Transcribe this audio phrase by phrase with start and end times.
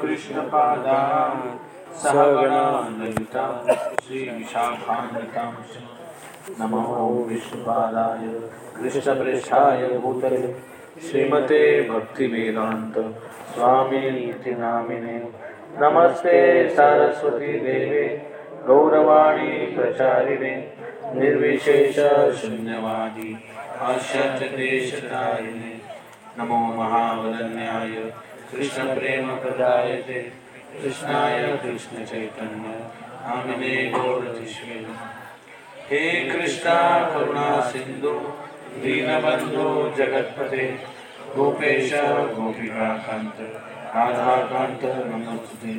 [0.00, 0.98] कृष्णपादा
[2.02, 3.42] सहगणान्विता
[4.02, 5.50] श्रीविशाखान्वितां
[6.60, 6.80] नमो
[7.28, 8.28] विष्णुपादाय
[8.76, 10.40] कृष्णप्रेष्ठाय भूतले
[11.08, 11.60] श्रीमते
[11.90, 12.98] भक्तिवेदान्त
[13.54, 14.00] स्वामी
[14.60, 15.18] नामिने
[15.82, 16.38] नमस्ते
[16.76, 18.06] सरस्वतीदेवे
[18.68, 20.54] गौरवाणी प्रचारिणे
[21.14, 21.98] निर्विशेष
[22.40, 23.32] शून्यवादी
[26.38, 27.94] नमो महावदन्याय
[28.52, 30.20] कृष्ण प्रेम प्रदायते
[30.82, 32.68] कृष्णाय कृष्ण चैतन्य
[33.26, 34.78] नामिने गौरतिष्वे
[35.90, 36.76] हे कृष्णा
[37.10, 38.12] करुणा सिंधु
[38.82, 39.66] दीनबंधु
[39.96, 40.66] जगतपते।
[41.36, 41.90] गोपेश
[43.96, 45.74] राधाकांत नमोस्तुते।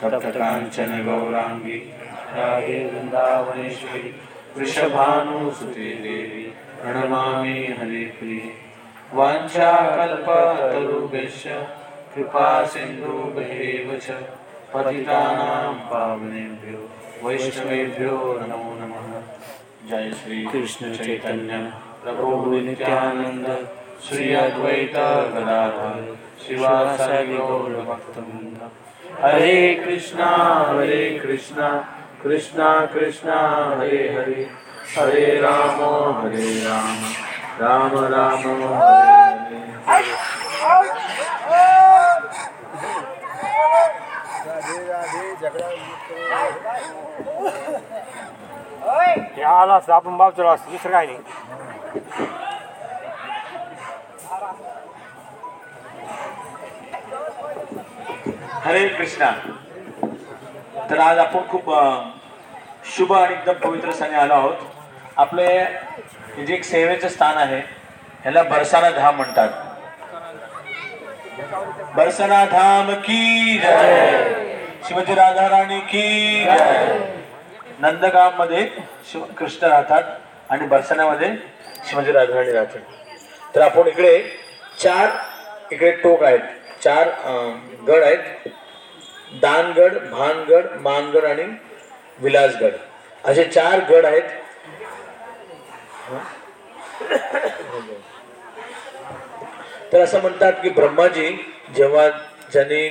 [0.00, 1.78] तप्त कांचन गौरांगी
[2.36, 4.08] राधे वृंदावनेश्वरी
[4.56, 6.44] वृषभानुसुते देवी,
[6.80, 8.48] प्रणमामि हरिप्रिये
[9.14, 11.44] वाञ्छाकल्पतरुभ्यश्च
[12.14, 14.10] कृपा सिन्धुभ्येव च।
[14.74, 16.80] पतितानां पावनेभ्यो
[17.24, 19.06] वैष्णवेभ्यो नमो नमः।
[19.90, 21.58] जय श्री कृष्ण चैतन्य।
[22.04, 23.46] प्रभु नित्यानंद
[24.08, 24.96] श्री अद्वैत
[25.34, 27.36] गदाधर शिवासादि
[29.22, 30.30] हरे कृष्णा
[30.68, 31.68] हरे कृष्णा
[32.22, 33.38] कृष्णा कृष्णा
[33.80, 34.48] हरे हरे।
[34.98, 35.80] हरे राम
[36.20, 36.96] हरे राम।
[37.60, 39.12] राम राम हरे
[44.46, 45.33] राधे राधे झगडा
[49.36, 51.18] हे आला असतं आपण बाप चला असतं दुसरं काय नाही.
[58.64, 59.30] हरे कृष्णा.
[60.90, 61.70] तर आज आपण खूप
[62.96, 64.56] शुभ आणि एकदम पवित्र सणी आलो आहोत.
[65.16, 65.46] आपले
[66.36, 67.58] हे जे एक सेवेचं स्थान आहे
[68.22, 69.48] ह्याला बरसाना धाम म्हणतात.
[71.96, 74.43] बरसाना धाम की जय?
[74.86, 76.44] शिवाजी राधा राणी की
[77.80, 78.66] नंदगावमध्ये
[79.10, 80.02] शिव कृष्ण राहतात
[80.52, 81.28] आणि बरसाण्यामध्ये
[81.88, 82.80] शिवाजी राधा राणी राहतात.
[83.54, 84.18] तर आपण इकडे
[84.82, 85.10] चार
[85.72, 86.40] इकडे टोक आहेत.
[86.82, 87.08] चार
[87.88, 88.48] गड आहेत.
[89.42, 91.44] दानगड भानगड मानगड आणि
[92.22, 92.72] विलासगड.
[93.24, 94.22] असे चार गड आहेत.
[99.92, 101.30] तर असं म्हणतात की ब्रह्माजी
[101.76, 102.08] जेव्हा
[102.52, 102.88] ज्यांनी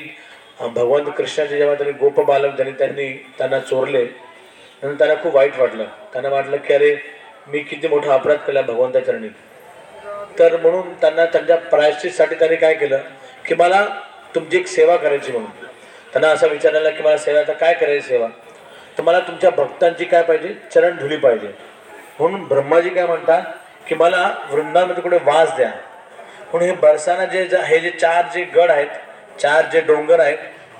[0.67, 5.83] भगवान कृष्णाचे जेव्हा त्यांनी गोप बालक ज्यांनी त्यांनी त्यांना चोरले म्हणून त्यांना खूप वाईट वाटलं.
[5.83, 6.95] त्यांना वाटलं की अरे
[7.47, 9.27] मी किती मोठा अपराध केला भगवंता चरणी.
[10.39, 12.97] तर म्हणून त्यांना त्यांच्या प्रायश्चितसाठी त्यांनी काय केलं
[13.45, 13.85] की मला
[14.35, 15.49] तुमची एक सेवा करायची म्हणून.
[16.13, 18.27] त्यांना असं विचारायला की मला सेवा आता काय करायची सेवा?
[18.97, 20.55] तर मला तुमच्या भक्तांची काय पाहिजे?
[20.73, 21.47] चरण धुली पाहिजे.
[22.19, 23.41] म्हणून ब्रह्माजी काय म्हणतात
[23.87, 25.71] की मला वृंदामध्ये कुठे वास द्या.
[26.51, 28.87] म्हणून हे बरसाना जे जे- हे जे चार जे गड आहेत
[29.39, 30.37] चार जे डोंगर आहेत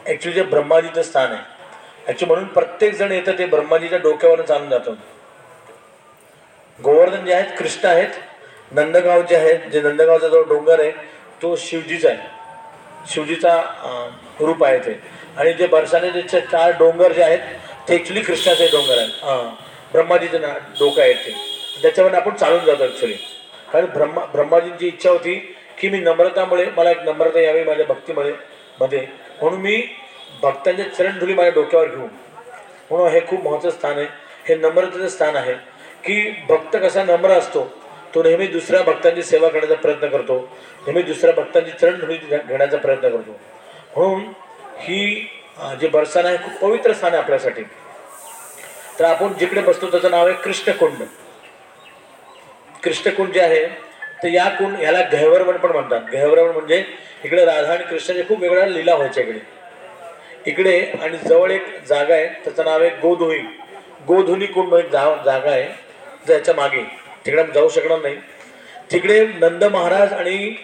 [0.07, 1.41] ॲक्च्युली जे ब्रह्माजीचं स्थान आहे.
[2.07, 4.93] ॲक्च्युली म्हणून प्रत्येक जण येतं ते ब्रह्माजीच्या डोक्यावरून चालून जातं.
[6.79, 8.09] गोवर्धन जे आहेत कृष्ण आहेत
[8.71, 10.91] नंदगाव जे आहेत जे नंदगावचा जो डोंगर आहे
[11.41, 12.17] तो शिवजीचा आहे.
[13.13, 13.57] शिवजीचा
[14.39, 14.99] रूप आहे ते.
[15.37, 17.39] आणि जे बरसाने जे चार डोंगर जे आहेत
[17.87, 19.23] ते ॲक्च्युली कृष्णाचे डोंगर आहेत.
[19.23, 19.43] हां
[19.93, 21.31] ब्रह्माजीचे ना डोकं आहेत ते.
[21.81, 23.13] त्याच्यावर आपण चालून जातो ॲक्च्युली
[23.71, 25.35] कारण ब्रह्मा ब्रह्माजींची इच्छा होती
[25.83, 28.33] की मी नम्रतामुळे मला एक नम्रता यावी माझ्या भक्तीमध्ये.
[28.81, 28.99] मध्ये
[29.41, 29.81] म्हणून मी
[30.41, 32.07] भक्तांचे चरणधुली माझ्या डोक्यावर घेऊन
[32.89, 34.05] म्हणून हे खूप महत्त्वाचं स्थान आहे.
[34.47, 35.53] हे नम्रतेचं स्थान आहे
[36.05, 37.65] की भक्त कसा नम्र असतो
[38.15, 40.39] तो नेहमी दुसऱ्या भक्तांची सेवा करण्याचा प्रयत्न करतो.
[40.85, 43.39] नेहमी दुसऱ्या भक्तांची चरणधुली घेण्याचा प्रयत्न करतो.
[43.95, 44.25] म्हणून
[44.79, 45.29] ही
[45.81, 47.63] जे बरसाना आहे खूप पवित्र स्थान आहे आपल्यासाठी.
[48.99, 51.03] तर आपण जिकडे बसतो त्याचं नाव आहे कृष्णकुंड.
[52.83, 53.65] कृष्णकुंड जे आहे
[54.23, 56.01] तर या कुंड ह्याला गहवरवण पण म्हणतात.
[56.13, 56.83] गहवरवण म्हणजे
[57.23, 59.39] इकडे राधा आणि कृष्णाचे खूप वेगळ्या लीला व्हायच्या इकडे.
[60.45, 62.27] इकडे आणि जवळ एक जागा आहे.
[62.43, 63.39] त्याचं नाव आहे गोधुई
[64.07, 65.67] गोधुनी कुंड म्हणून एक जा जागा आहे.
[66.27, 66.83] ज्याच्या मागे.
[67.25, 68.15] तिकडे जाऊ शकणार नाही.
[68.91, 70.55] तिकडे नंद महाराज आणि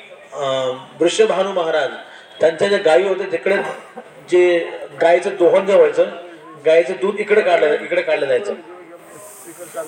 [0.99, 1.91] वृषभानू महाराज
[2.39, 3.55] त्यांच्या ज्या गायी होत्या तिकडे
[4.31, 4.59] जे
[5.01, 6.09] गायीचं दोहन जे व्हायचं
[6.65, 8.53] गायीचं दूध इकडे काढलं इकडे काढलं जायचं.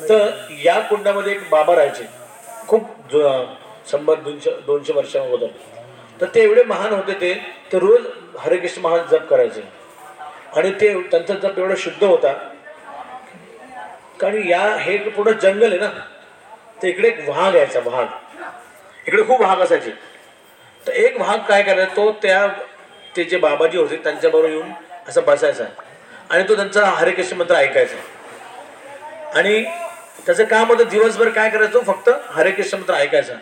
[0.09, 0.29] तर
[0.65, 2.03] या कुंडामध्ये एक बाबा राहायचे.
[2.71, 5.15] खूप संबंध शंभर दोनशे दोनशे वर्ष
[6.21, 7.33] तर ते एवढे महान होते ते
[7.71, 8.05] ते रोज
[8.39, 9.61] हरेकृष्ण महान जप करायचे.
[10.57, 12.31] आणि ते त्यांचा जप एवढा शुद्ध होता.
[14.21, 15.89] कारण या हे पूर्ण जंगल आहे ना
[16.81, 18.07] तर इकडे एक वाघ यायचा वाघ.
[19.07, 19.91] इकडे खूप वाघ असायचे.
[20.87, 22.47] तर एक वाघ काय करायचा तो त्या
[23.15, 24.69] ते जे बाबाजी होते त्यांच्याबरोबर येऊन
[25.07, 25.63] असं बसायचा.
[26.29, 27.97] आणि तो त्यांचा हरेकृष्ण मंत्र ऐकायचा.
[29.39, 29.63] आणि
[30.25, 31.81] त्याचं काम होतं दिवसभर काय करायचो?
[31.81, 33.33] फक्त हरे कृष्ण मंत्र ऐकायचा.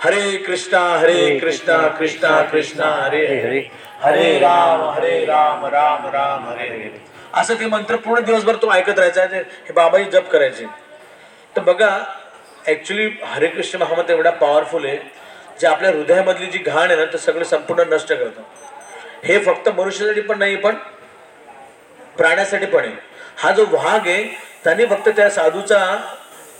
[0.00, 3.60] हरे कृष्णा हरे कृष्णा कृष्णा कृष्णा हरे हरे
[4.02, 7.00] हरे राम हरे राम राम राम हरे हरे.
[7.34, 10.66] असं ते मंत्र पूर्ण दिवसभर तो ऐकत राहायचा हे बाबाजी जप करायचे.
[11.56, 11.88] तर बघा
[12.66, 14.96] ॲक्च्युली हरे कृष्ण महामंत्र एवढा पॉवरफुल आहे
[15.60, 18.42] जे आपल्या हृदयामधली जी घाण आहे ना ते सगळं संपूर्ण नष्ट करतं.
[19.24, 20.74] हे फक्त मनुष्यासाठी पण नाही पण
[22.18, 22.94] प्राण्यासाठी पण आहे.
[23.36, 24.22] हा जो वाघ आहे
[24.64, 25.78] त्याने फक्त त्या साधूचा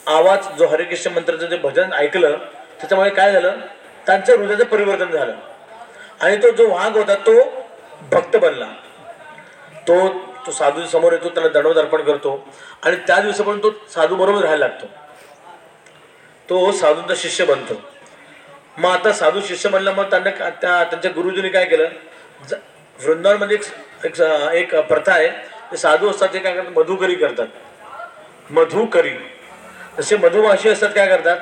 [0.08, 2.36] आवाज जो हरे कृष्ण मंत्राचं जे भजन ऐकलं
[2.78, 3.56] त्याच्यामुळे काय झालं?
[4.06, 5.34] त्यांच्या हृदयाचं परिवर्तन झालं.
[6.20, 7.32] आणि तो जो वाघ होता तो
[8.12, 8.66] भक्त बनला.
[9.88, 10.08] तो
[10.46, 12.48] तो साधू समोर येतो त्याला दंडवत अर्पण करतो.
[12.82, 14.86] आणि त्या दिवसापर्यंत तो साधू बरोबर राहायला लागतो.
[16.48, 17.74] तो साधूंचा शिष्य बनतो.
[18.78, 21.88] मग आता साधू शिष्य बनला मग त्यांना का- त्या त्यांच्या गुरुजींनी काय केलं?
[22.48, 22.54] ज-
[23.06, 23.62] वृंदावनमध्ये एक
[24.04, 24.20] एक
[24.52, 25.28] एक प्रथा आहे.
[25.72, 26.78] ते साधू असतात ते काय करतात?
[26.78, 27.46] मधुकरी करतात.
[28.50, 29.37] मधुकरी.
[29.98, 31.36] जसे मधुमाशी असतात काय करतात?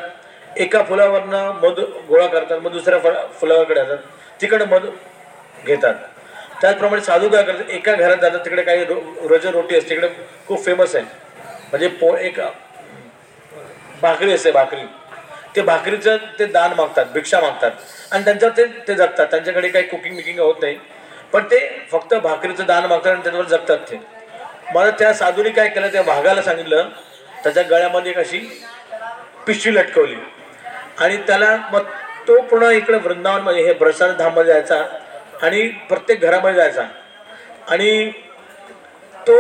[0.57, 3.99] एका फुलावरनं मधु गोळा करतात मग दुसऱ्या फळ फुलावरकडे जातात.
[4.41, 4.91] तिकडे मधु
[5.67, 5.95] घेतात.
[6.61, 7.71] त्याचप्रमाणे साधू काय करतात?
[7.71, 8.39] एका घरात जातात.
[8.45, 9.01] तिकडे काही रो
[9.31, 9.91] रज रोटी असते.
[9.91, 10.09] तिकडे
[10.47, 11.05] खूप फेमस आहे.
[11.71, 12.41] म्हणजे पो एक
[14.03, 14.83] भाकरी असते भाकरी.
[15.57, 17.71] ते भाकरीचं ते दान मागतात भिक्षा मागतात.
[18.13, 19.27] आणि त्यांच्यावर ते ते जगतात.
[19.27, 20.79] त्यांच्याकडे काही कुकिंग बिकिंग होत नाही.
[21.33, 21.59] पण ते
[21.93, 24.01] फक्त भाकरीचं दान मागतात आणि त्याच्यावर जगतात ते.
[24.75, 25.89] मला त्या साधूने काय केलं?
[25.89, 26.89] त्या भागाला सांगितलं
[27.45, 28.65] त्याच्या गळ्यामध्ये एक अशी
[29.47, 30.17] पिशवी लटकवली.
[30.99, 31.83] आणि त्याला मग
[32.29, 34.85] तो पुन्हा इकडे वृंदावनमध्ये हे प्रसाद धाममध्ये जायचा
[35.43, 36.83] आणि प्रत्येक घरामध्ये जायचा.
[37.69, 38.13] आणि
[39.29, 39.39] तो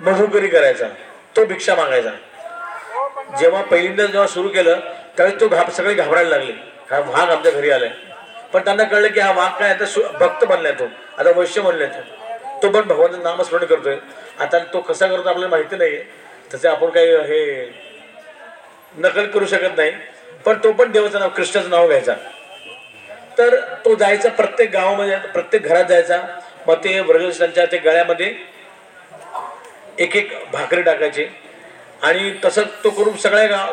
[0.00, 0.88] मधुकरी करायचा.
[1.36, 2.10] तो भिक्षा मागायचा.
[3.38, 4.80] जेव्हा पहिल्यांदा जेव्हा सुरू केलं
[5.16, 6.52] त्यावेळेस तो घाब सगळे घाबरायला लागले.
[6.90, 7.90] हा वाघ आमच्या घरी आलाय.
[8.52, 10.84] पण त्यांना कळलं की हा वाघ काय आता सु- भक्त बनलाय तो.
[11.18, 12.00] आता वैश्य बनलाय तो.
[12.62, 13.96] तो पण भगवानचं नामस्मरण करतोय.
[14.40, 16.19] आता तो कसा करतो आपल्याला माहिती नाहीये.
[16.54, 17.64] तसे आपण काही हे
[18.98, 19.92] नकल करू शकत नाही.
[20.44, 22.14] पण तो पण देवाचं नाव कृष्णाचं नाव घ्यायचा.
[23.38, 26.20] तर तो जायचा प्रत्येक गावामध्ये प्रत्येक घरात जायचा.
[26.66, 28.34] मग ते व्रजस्थांच्या ते गळ्यामध्ये
[29.98, 31.26] एक एक भाकरी टाकायची.
[32.02, 33.72] आणि तसं तो करून सगळ्या गाव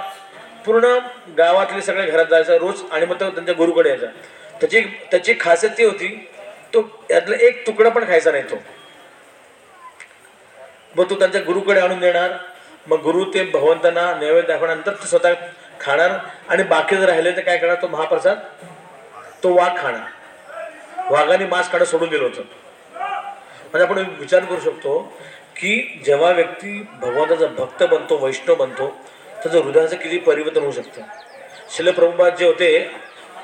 [0.65, 0.97] पूर्ण
[1.37, 2.81] गावातले सगळ्या घरात जायचा रोज.
[2.91, 4.07] आणि मग तो त्यांच्या गुरुकडे यायचा.
[4.59, 6.07] त्याची त्याची खासियत ती होती
[6.73, 8.55] तो यातला एक तुकडा पण खायचा नाही तो.
[10.95, 12.31] मग तो त्यांच्या गुरुकडे आणून देणार.
[12.87, 15.33] मग गुरु ते भगवंतांना नैवेद्य दाखवल्यानंतर तो स्वतः
[15.81, 16.11] खाणार.
[16.49, 17.81] आणि बाकी जर राहिले तर काय करणार?
[17.81, 18.39] तो महाप्रसाद
[19.43, 21.11] तो वाघ खाणार.
[21.11, 22.41] वाघाने मांस खाणं सोडून दिलं होतं.
[23.71, 24.99] म्हणजे आपण विचार करू शकतो
[25.55, 28.87] की जेव्हा व्यक्ती भगवंताचा भक्त बनतो वैष्णव बनतो
[29.43, 31.01] त्याचं हृदयाचं किती परिवर्तन होऊ शकतं?
[31.69, 32.91] शिलप्रभुपाद जे होते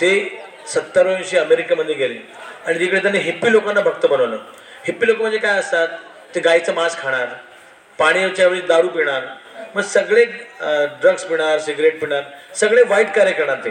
[0.01, 2.19] ते सत्तरऐंशी अमेरिकेमध्ये गेले.
[2.68, 4.38] आणि तिकडे त्यांनी हिप्पी लोकांना भक्त बनवलं.
[4.86, 5.88] हिप्पी लोक म्हणजे काय असतात?
[6.36, 7.28] ते गाईचं मांस खाणार.
[8.00, 9.25] पाण्याच्या वेळी दारू पिणार
[9.75, 12.24] मग सगळे ड्रग्स पिणार सिगरेट पिणार
[12.56, 13.69] सगळे वाईट कार्य करणार ते.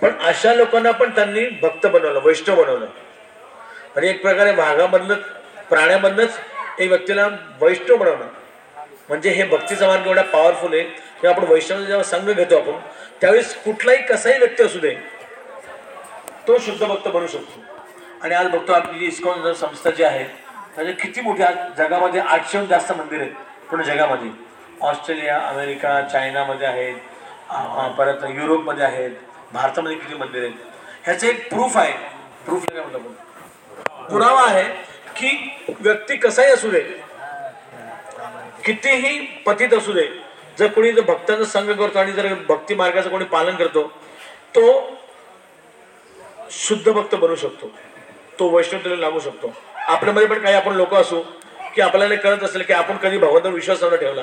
[0.00, 2.86] पण अशा लोकांना पण त्यांनी भक्त बनवलं वैष्णव बनवलं.
[3.96, 5.14] आणि एक प्रकारे भागामधलं
[5.68, 6.38] प्राण्यामधनंच
[6.78, 7.26] एक व्यक्तीला
[7.60, 8.26] वैष्णव बनवणं
[9.08, 12.78] म्हणजे हे भक्तीचा मार्ग एवढा पॉवरफुल आहे जेव्हा आपण वैष्णव जेव्हा संघ घेतो आपण
[13.20, 14.94] त्यावेळेस कुठलाही कसाही व्यक्ती असू दे
[16.48, 17.62] तो शुद्ध भक्त बनू शकतो.
[18.22, 20.24] आणि आज बघतो आपली जी इस्कॉन संस्था जी आहे
[20.78, 21.46] त्याचे किती मोठ्या
[21.78, 23.32] जगामध्ये आठशेहून जास्त मंदिर आहेत
[23.70, 24.30] पूर्ण जगामध्ये.
[24.88, 29.10] ऑस्ट्रेलिया अमेरिका चायनामध्ये आहेत परत युरोपमध्ये आहेत
[29.52, 30.54] भारतामध्ये किती मंदिर आहेत.
[31.04, 31.92] ह्याचं एक प्रूफ आहे.
[32.44, 34.62] प्रूफ काय म्हणतो आपण पुरावा आहे
[35.16, 36.80] की व्यक्ती कसाही असू दे
[38.64, 40.06] कितीही पतित असू दे
[40.58, 43.86] जर कोणी जर भक्तांचा संघ करतो आणि जर भक्ती मार्गाचं कोणी पालन करतो
[44.54, 44.62] तो
[46.50, 47.70] शुद्ध भक्त बनू शकतो.
[48.38, 49.52] तो वैष्णवतेला लागू शकतो.
[49.88, 51.22] आपल्यामध्ये पण काही आपण लोक असू
[51.74, 54.22] की आपल्याला कळत असेल की आपण कधी भगवंतावर विश्वास न ठेवला.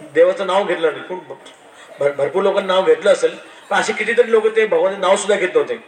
[0.00, 1.04] देवाचं नाव घेतलं नाही.
[1.04, 1.18] कोण
[2.00, 3.36] भर- भरपूर लोकांना नाव घेतलं असेल
[3.70, 5.84] पण असे कितीतरी लोक ते भगवंत नाव सुद्धा घेत नव्हते.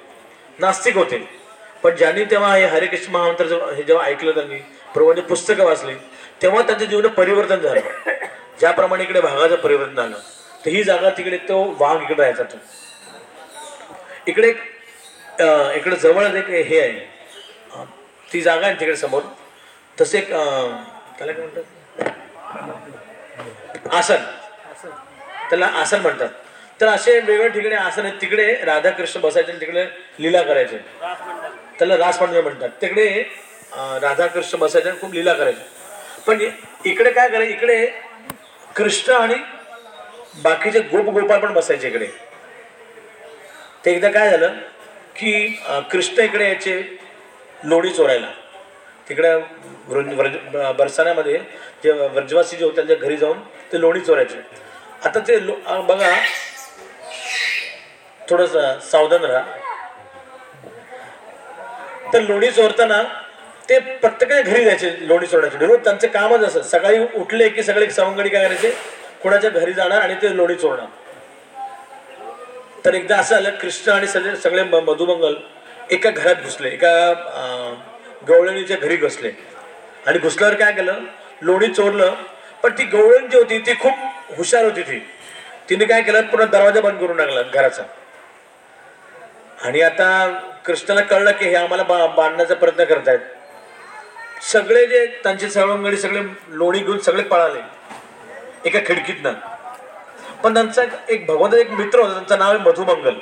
[0.59, 1.29] नास्तिक होते.
[1.83, 4.57] पण ज्यांनी तेव्हा हे हरे कृष्ण महामंत्र हे जेव्हा ऐकलं त्यांनी
[4.95, 5.95] प्रभूंची पुस्तकं वाचली
[6.43, 7.81] तेव्हा त्यांच्या जीवनात परिवर्तन झालं.
[8.59, 10.17] ज्याप्रमाणे इकडे भागाचं परिवर्तन झालं.
[10.65, 12.57] तर ही जागा तिकडे तो वाघ इकडे राहायचा तो.
[14.27, 14.61] इकडे एक,
[15.75, 17.12] इकडे जवळच एक हे आहे.
[18.33, 19.23] ती जागा आहे तिकडे समोर.
[19.99, 21.63] तसे एक त्याला काय म्हणतात?
[23.95, 24.23] आसन.
[25.51, 26.29] त्याला आसन म्हणतात.
[26.81, 28.21] तर असे वेगवेगळ्या ठिकाणी आसन आहेत.
[28.21, 29.85] तिकडे राधाकृष्ण बसायचे आणि तिकडे
[30.23, 30.79] लीला करायचे.
[31.79, 32.69] त्याला रासमंडळ म्हणतात.
[32.83, 33.09] तिकडे
[34.03, 35.63] राधाकृष्ण बसायचे आणि खूप लीला करायचे.
[36.27, 36.41] पण
[36.87, 37.53] इकडे काय करायचं?
[37.53, 37.87] इकडे
[38.77, 39.35] कृष्ण आणि
[40.43, 42.07] बाकीचे गोप गोपाळ पण बसायचे इकडे.
[43.85, 44.53] ते एकदा काय झालं
[45.17, 45.33] की
[45.91, 46.81] कृष्ण इकडे यायचे.
[47.65, 48.31] लोणी चोरायला.
[49.09, 49.35] तिकडे
[49.89, 50.37] व्रज
[50.79, 51.39] बरसाण्यामध्ये
[51.85, 53.39] जे व्रजवासी जे होते त्यांच्या घरी जाऊन
[53.73, 54.39] ते लोणी चोरायचे.
[55.05, 55.55] आता ते लो
[55.89, 56.11] बघा
[58.21, 58.53] थोडस
[58.91, 59.43] सावधान राहा.
[62.13, 63.03] तर लोणी चोरताना
[63.69, 68.29] ते प्रत्येकाच्या घरी जायचे लोणी चोरायचे रोज त्यांचं कामच असं सकाळी उठले की सगळे सवंगडी
[68.29, 68.71] काय करायचे?
[69.23, 70.87] कोणाच्या घरी जाणार आणि ते लोणी चोरणार.
[72.85, 75.35] तर एकदा असं आलं कृष्ण आणि सगळे सगळे मधुमंगल
[75.93, 77.13] एका घरात घुसले एका
[78.29, 79.31] गवळणीच्या घरी घुसले.
[80.07, 80.95] आणि घुसल्यावर काय केलं?
[81.43, 82.15] लोणी चोरलं.
[82.63, 83.93] पण ती गवळण जी होती ती खूप
[84.37, 84.99] हुशार होती ती.
[85.71, 86.21] तिने काय केलं?
[86.21, 87.83] पुन्हा दरवाजा बंद करून टाकला घराचा.
[89.63, 93.19] आणि आता कृष्णाला कळलं की हे आम्हाला बा बांधण्याचा प्रयत्न करतायत.
[94.43, 97.61] सगळे जे त्यांचे सवंगडी सगळे लोणी घेऊन सगळे पळाले.
[98.65, 99.33] एका खिडकीतनं.
[100.45, 103.15] पण त्यांचा एक भगवंत एक मित्र होता त्यांचं नाव आहे मधुमंगल.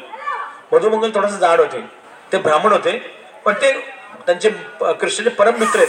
[0.72, 1.99] मधुमंगल थोडासा जाड होते.
[2.32, 2.98] ते ब्राह्मण होते.
[3.44, 3.72] पण ते
[4.26, 5.88] त्यांचे प- कृष्णाचे परम मित्र आहेत.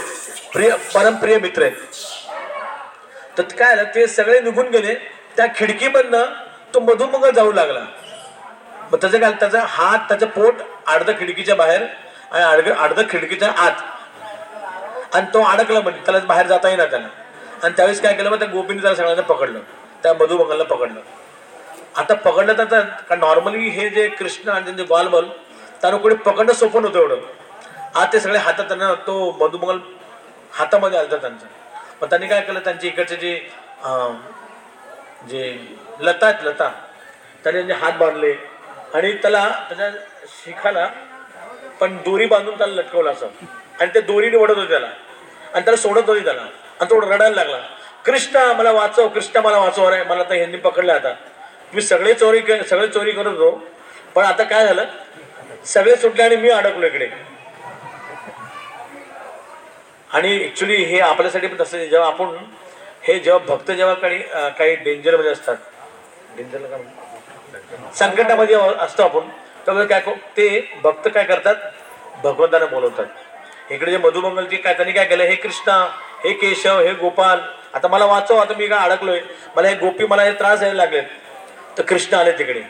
[0.52, 1.72] प्रिय परमप्रिय मित्र आहेत.
[3.38, 4.94] तर काय झालं ते सगळे निघून गेले.
[5.36, 6.22] त्या खिडकीमधनं
[6.74, 7.80] तो मधुमंगल जाऊ लागला.
[8.92, 10.54] मग त्याचं काय त्याचा हात त्याचं पोट
[10.86, 11.82] अर्धं खिडकीच्या बाहेर
[12.32, 13.72] आणि अर्ध अर्धं खिडकीच्या आत.
[15.14, 17.06] आणि तो अडकला म्हणजे त्याला बाहेर जाता येईना त्याला.
[17.62, 19.58] आणि त्यावेळेस काय केलं मग त्या गोपीने त्याला सगळ्यांना पकडलं.
[20.02, 21.00] त्या मधुमंगाला पकडलं.
[21.96, 25.24] आता पकडलं तर नॉर्मली हे जे कृष्ण आणि त्यांचे बालबल
[25.82, 27.16] त्यानं कोणी पकडणं सोपं नव्हतं एवढं.
[27.94, 29.78] आज ते सगळे हातात त्यांना तो मधुमंगल
[30.52, 31.46] हातामध्ये आलता त्यांचा.
[32.02, 33.34] मग त्यांनी काय केलं त्यांचे इकडचे जे
[35.28, 35.58] जे
[36.00, 36.68] लता आहेत लता
[37.44, 38.34] त्याने त्यांचे हात बांधले
[38.94, 39.90] आणि त्याला त्याच्या
[40.44, 40.88] शिखाला
[41.80, 43.26] पण दोरी बांधून त्याला लटकवलं असं.
[43.80, 44.86] आणि ते दोरीने ओढत होते त्याला.
[45.54, 46.42] आणि त्याला सोडत होती त्याला.
[46.80, 47.58] आणि तो रडायला लागला.
[48.06, 49.88] कृष्ण मला वाचव कृष्ण मला वाचव.
[49.88, 51.14] रे मला तर ह्यांनी पकडलं आता.
[51.74, 53.60] मी सगळे चोरी के- सगळे चोरी करत होतो.
[54.14, 54.84] पण आता काय झालं?
[55.66, 57.08] सगळे सुटले आणि मी अडकलो इकडे.
[60.10, 62.34] आणि ऍक्च्युली हे आपल्यासाठी पण तसं जेव्हा आपण
[63.04, 64.18] हे जेव्हा भक्त जेव्हा काही
[64.58, 65.56] काही डेंजरमध्ये असतात
[66.36, 69.28] डेंजरला काय संकटामध्ये असतो आपण
[69.66, 70.00] त्यामुळे काय
[70.36, 70.48] ते
[70.82, 71.54] भक्त काय करतात?
[72.22, 73.06] भगवंताला बोलवतात.
[73.70, 75.24] इकडे जे मधुमंगलची काय त्यांनी काय केलं?
[75.24, 75.76] हे कृष्णा
[76.24, 77.40] हे केशव हे गोपाल
[77.74, 79.20] आता मला वाचव आता मी काय अडकलोय.
[79.56, 81.02] मला हे गोपी मला हे त्रास द्यायला लागलेत.
[81.78, 82.62] तर कृष्ण आले तिकडे.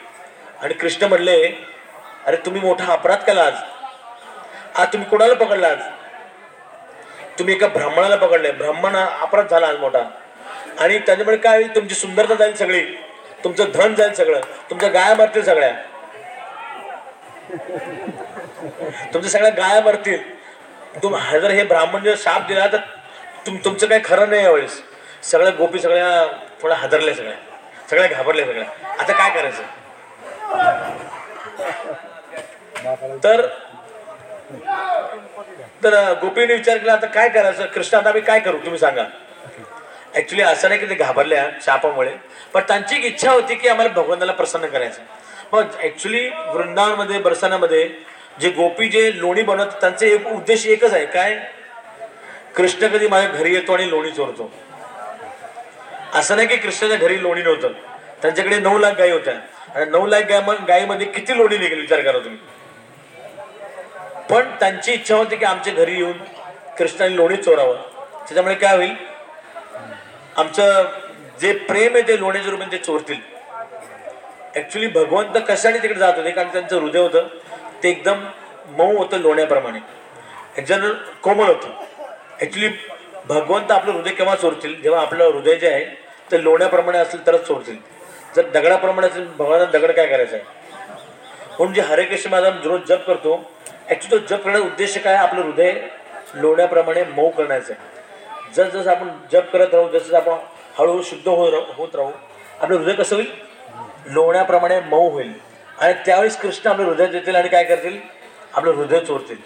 [0.62, 1.36] आणि कृष्ण म्हणले
[2.26, 3.54] अरे तुम्ही मोठा अपराध केला आज.
[4.74, 5.78] आज तुम्ही कोणाला पकडला आज?
[7.38, 8.50] तुम्ही एका ब्राह्मणाला पकडले.
[8.50, 10.02] ब्राह्मण अपराध झाला आज मोठा.
[10.78, 11.74] आणि त्याच्यामुळे काय होईल?
[11.74, 12.84] तुमची सुंदरता जाईल सगळी.
[13.44, 14.40] तुमचं धन जाईल सगळं.
[14.70, 15.72] तुमच्या गाया मरतील सगळ्या.
[19.14, 20.42] तुमच्या सगळ्या गाया मरतील.
[21.02, 22.76] तुम जर हे ब्राह्मण जर शाप दिला तर
[23.46, 24.82] तुम तुमचं काही खरं नाही यावेळेस.
[25.22, 26.26] सगळ्या गोपी सगळ्या
[26.62, 27.34] थोड्या हादरल्या सगळ्या.
[27.90, 28.94] सगळ्या घाबरल्या सगळ्या.
[28.98, 29.62] आता काय करायचं?
[32.84, 33.46] तर
[35.84, 38.58] तर गोपीने विचार केला आता काय करायचं कृष्ण आता आम्ही काय करू?
[38.58, 39.04] तुम्ही सांगा.
[40.16, 42.10] ऍक्च्युली असं नाही की ते घाबरल्या शापामुळे
[42.54, 45.02] पण त्यांची एक इच्छा होती की आम्हाला भगवंताला प्रसन्न करायचं.
[45.52, 47.88] मग ऍक्च्युली वृंदावनमध्ये बरसानामध्ये
[48.40, 51.06] जे गोपी जे लोणी बनवतात त्यांचे एक उद्देश एकच आहे.
[51.06, 51.38] काय?
[52.56, 54.50] कृष्ण कधी माझ्या घरी येतो आणि लोणी चोरतो.
[56.14, 57.72] असं नाही की कृष्णाच्या घरी लोणी नव्हतं.
[58.22, 59.34] त्यांच्याकडे नऊ लाख गायी होत्या.
[59.74, 61.80] आणि नऊ लाख गाय गायीमध्ये किती लोणी निघेल?
[61.80, 62.38] विचार करा तुम्ही.
[64.32, 66.18] पण त्यांची इच्छा होती की आमच्या घरी येऊन
[66.78, 67.76] कृष्णाने लोणी चोरावं.
[68.18, 68.94] त्याच्यामुळे काय होईल?
[70.36, 70.84] आमचं
[71.40, 73.16] जे प्रेम आहे ते लोण्याच्या रूपाने ते चोरतील.
[74.56, 76.30] ऍक्च्युली भगवंत कशाने तिकडे जात होते?
[76.30, 77.26] कारण त्यांचं हृदय होतं
[77.82, 78.24] ते एकदम
[78.78, 79.78] मऊ होतं लोण्याप्रमाणे.
[80.54, 81.68] ह्याच्यानं कोमल होतं.
[82.40, 82.68] ऍक्च्युली
[83.28, 84.82] भगवंत आपलं हृदय केव्हा चोरतील?
[84.82, 85.84] जेव्हा आपलं हृदय जे आहे
[86.30, 87.76] ते लोण्याप्रमाणे असेल तरच चोरतील.
[88.36, 90.44] जर दगडाप्रमाणे असेल भगवान दगड काय करायचं आहे?
[91.58, 93.50] म्हणून जे हरे कृष्ण माझा रोज जप करतो
[93.92, 95.14] ॲक्च्युली तो जप करण्याचा उद्देश काय?
[95.14, 95.72] आपलं हृदय
[96.34, 97.82] लोण्याप्रमाणे मऊ करण्याचं आहे.
[98.54, 100.32] जस जसं आपण जप करत राहू जसं आपण
[100.78, 102.12] हळूहळू शुद्ध हो होत राहू
[102.60, 103.32] आपलं हृदय कसं होईल?
[104.06, 105.32] लोण्याप्रमाणे मऊ होईल.
[105.80, 107.98] आणि त्यावेळेस कृष्ण आपलं हृदय देतील आणि काय करतील?
[108.54, 109.36] आपलं हृदय चोरतील.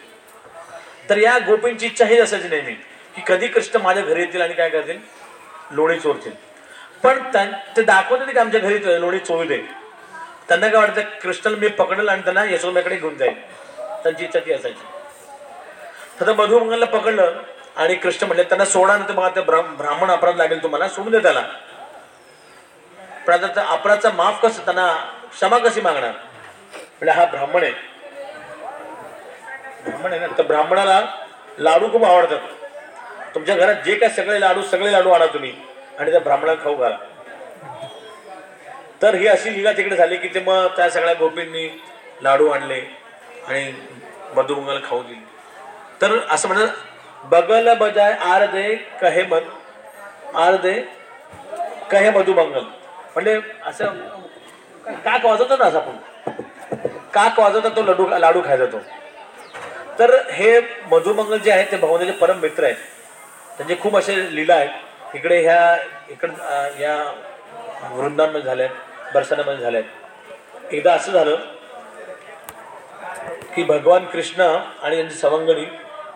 [1.11, 2.73] तर या गोपींची इच्छा हेच असायची नेहमी
[3.17, 4.99] की कधी कृष्ण माझ्या घरी येतील आणि काय करतील?
[5.71, 6.33] लोणी चोरतील.
[7.03, 9.59] पण त्यां- ते दाखवत की आमच्या घरी लोणी चोरू दे.
[10.49, 11.01] त्यांना काय वाटतं?
[11.01, 13.66] कृष्णाला मी पकडेल आणि त्यांना यशोदाकडे घेऊन जाईल.
[14.07, 14.85] त्यांची इच्छा ती असायची.
[16.21, 17.33] तर मधुमंगलला पकडलं
[17.77, 21.41] आणि कृष्ण म्हटले त्यांना सोडा ना बघा ते ब्राह्मण अपराध लागेल तुम्हाला सोडून दे त्याला.
[23.27, 24.87] पण आता त्या अपराधचा माफ कसं त्यांना
[25.31, 26.11] क्षमा कशी मागणार?
[26.11, 27.73] म्हणजे हा ब्राह्मण आहे.
[29.85, 31.01] ब्राह्मण आहे ना तर ब्राह्मणाला
[31.59, 32.39] लाडू खूप आवडतात.
[33.35, 35.53] तुमच्या घरात जे काय सगळे लाडू सगळे लाडू आणा तुम्ही
[35.99, 36.97] आणि त्या ब्राह्मणाला खाऊ घाला.
[39.03, 41.69] तर ही अशी हिगा तिकडे झाली की ते मग त्या सगळ्या गोपींनी
[42.23, 42.81] लाडू आणले.
[43.49, 43.73] आणि
[44.37, 45.21] मधुमंगल खाऊ दिली.
[46.03, 49.45] तर असं म्हणत बगल बजाय आर दे कहे मन
[50.39, 50.73] आर दे
[51.91, 52.61] कहे मधुमंगल
[53.15, 53.95] म्हणजे असं
[55.05, 55.97] काक वाजवतो ना असं आपण.
[57.15, 58.79] काक वाजवता तो लाडू लाडू खायचा तो
[59.99, 60.59] तर हे
[60.91, 62.77] मधुमंगल जे आहेत ते भगवंताचे परम मित्र आहेत.
[63.57, 64.71] त्यांचे खूप असे लीला आहेत.
[65.15, 65.77] इकडे ह्या
[66.11, 66.31] इकड
[66.81, 66.97] या
[67.93, 71.37] वृंदांमध्ये झाल्या आहेत बरसाण्यामध्ये झाल्या आहेत एकदा असं झालं
[73.55, 75.65] की भगवान कृष्ण आणि त्यांची सवंगडी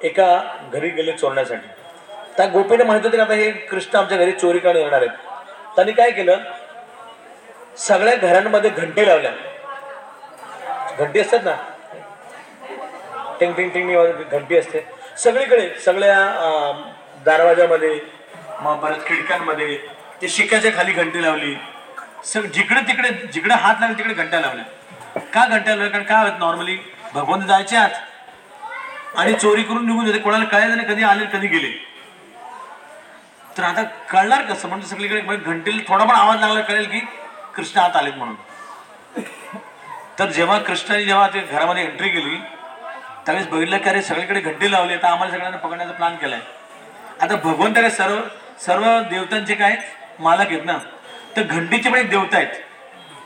[0.07, 0.40] एका
[0.73, 1.69] घरी गेले चोरण्यासाठी.
[2.37, 5.17] त्या गोपीने माहीत होते आता हे कृष्ण आमच्या घरी चोरी करून येणार आहेत.
[5.76, 6.38] त्यांनी काय केलं?
[7.79, 9.31] सगळ्या घरांमध्ये घंटी लावल्या.
[10.99, 11.55] घंटी असतात ना?
[13.40, 13.90] टिंग टिंग टिंग
[14.31, 14.87] घंटी असते.
[15.19, 16.17] सगळीकडे सगळ्या
[17.25, 17.99] दरवाजामध्ये
[18.61, 19.76] मग परत खिडक्यांमध्ये
[20.23, 21.55] ते शिक्याच्या खाली घंटी लावली.
[22.25, 24.64] सग जिकडे तिकडे जिकडे हात लागले तिकडे घंट्या लावल्या.
[25.35, 25.90] का घंट्या लावल्या?
[25.90, 26.76] कारण काय होत नॉर्मली
[27.14, 31.71] भगवंत जायचे आत आणि चोरी करून निघून जाते कोणाला कळायचं नाही कधी आले कधी गेले.
[33.57, 34.69] तर आता कळणार कसं?
[34.69, 37.00] म्हणजे सगळीकडे म्हणजे घंटेला थोडा पण आवाज लागला कळेल की
[37.55, 38.35] कृष्ण आत आलेत म्हणून.
[40.19, 42.37] तर जेव्हा कृष्णाने जेव्हा ते घरामध्ये एंट्री केली
[43.26, 46.40] त्यावेळेस बघितलं की अरे सगळीकडे घंटे लावली तर आम्हाला सगळ्यांना पकडण्याचा प्लॅन केलाय.
[47.21, 48.21] आता भगवंत काय सर्व
[48.67, 49.76] सर्व देवतांचे काय
[50.21, 50.79] मालक आहेत ना.
[51.37, 52.49] तर घंटीचे पण एक देवता आहेत.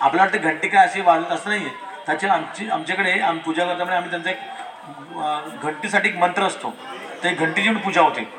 [0.00, 1.70] आपल्याला वाटतं घंटी काय अशी वाजत असं नाहीये.
[2.06, 4.40] त्याच्या आमची आमच्याकडे आम पूजा करताना आम्ही त्यांचा एक
[5.62, 6.70] घंटीसाठी एक मंत्र असतो.
[7.22, 8.34] ते घंटीची पण पूजा होते.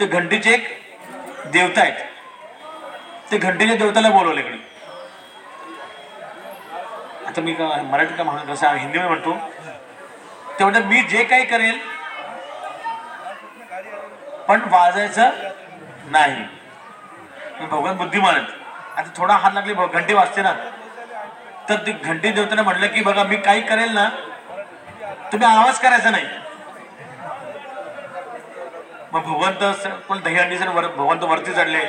[0.00, 0.82] ते घंटीचे एक
[1.46, 1.92] देवता आहेत.
[3.30, 4.56] ते घंटीच्या देवताला बोलवले इकडे.
[7.26, 9.36] आता मी का- मराठीत का म्हणून कसं हिंदीमध्ये म्हणतो
[10.58, 11.78] तेवढं मी जे काही करेल
[14.48, 15.30] पण वाजायचं
[16.06, 16.44] नाही.
[17.66, 18.48] भगवान बुद्धिमान आहेत.
[18.98, 20.54] आता थोडा हात लागले घंटी वाजते ना.
[21.68, 24.08] तर ती घंटी देवताना म्हणलं की बघा मी काही करेल ना
[25.32, 26.26] तुम्ही आवाज करायचा नाही.
[29.12, 31.82] मग भगवंत पण दहीहंडीचं वर भगवंत वरती चढले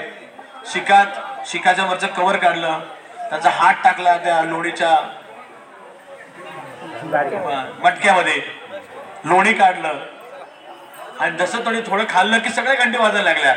[0.71, 2.79] शिकात शिकाच्या वरचं कवर काढलं
[3.29, 4.95] त्याचा हात टाकला त्या लोणीच्या
[7.83, 8.35] मटक्यामध्ये
[9.25, 9.99] लोणी काढलं
[11.19, 13.53] आणि जसं थोडी थोडं खाल्लं की सगळ्या घंटी वाजायला लागल्या.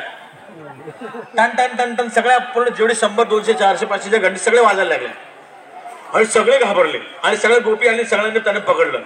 [1.36, 5.10] टन टन टन टन सगळ्या पूर्ण जेवढे शंभर दोनशे चारशे पाचशेच्या घंटी सगळे वाजायला लागल्या.
[6.14, 6.98] आणि सगळे घाबरले.
[7.22, 9.00] आणि सगळ्या गोपी आणि सगळ्यांनी त्याने पकडलं.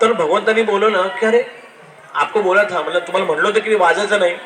[0.00, 1.42] तर भगवंतानी बोलवलं की अरे
[2.14, 2.80] आपको बोला था.
[2.80, 4.36] म्हणलं तुम्हाला म्हणलं होतं की वाजायचं नाही.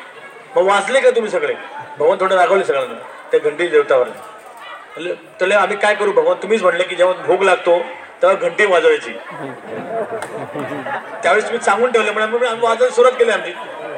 [0.55, 1.53] मग वाचले का तुम्ही सगळे?
[1.97, 2.99] भगवान थोडं रागवले सगळ्यांना.
[3.31, 6.11] त्या घंटी देवतावर म्हणलं त्याला आम्ही काय करू?
[6.11, 7.77] भगवान तुम्हीच म्हणले की जेव्हा भोग लागतो
[8.21, 9.11] तेव्हा घंटी वाजवायची.
[11.23, 13.51] त्यावेळेस तुम्ही सांगून ठेवले म्हणून आम्ही वाजायला सुरुवात केली आमची.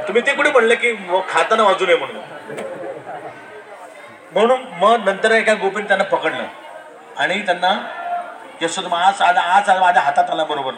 [0.07, 0.93] तुम्ही ते कुठे म्हणले की
[1.29, 2.21] खाताना वाजू नये म्हणून?
[4.33, 6.43] म्हणून मग नंतर एका गोपीने त्यांना पकडलं.
[7.17, 7.73] आणि त्यांना
[8.61, 10.73] यशोद आज आला आज आला माझ्या हातात आला बरोबर.